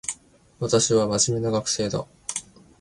[0.57, 2.07] 私は真面目な学生だ